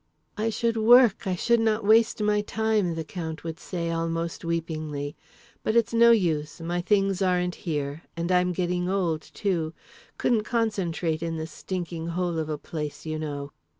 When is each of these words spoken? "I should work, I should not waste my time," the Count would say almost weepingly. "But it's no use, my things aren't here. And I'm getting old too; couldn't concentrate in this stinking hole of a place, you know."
"I 0.35 0.49
should 0.49 0.77
work, 0.77 1.27
I 1.27 1.35
should 1.35 1.59
not 1.59 1.85
waste 1.85 2.23
my 2.23 2.41
time," 2.41 2.95
the 2.95 3.03
Count 3.03 3.43
would 3.43 3.59
say 3.59 3.91
almost 3.91 4.43
weepingly. 4.43 5.15
"But 5.61 5.75
it's 5.75 5.93
no 5.93 6.09
use, 6.09 6.59
my 6.59 6.81
things 6.81 7.21
aren't 7.21 7.53
here. 7.69 8.01
And 8.17 8.31
I'm 8.31 8.51
getting 8.51 8.89
old 8.89 9.21
too; 9.21 9.75
couldn't 10.17 10.41
concentrate 10.41 11.21
in 11.21 11.37
this 11.37 11.51
stinking 11.51 12.07
hole 12.07 12.39
of 12.39 12.49
a 12.49 12.57
place, 12.57 13.05
you 13.05 13.19
know." 13.19 13.51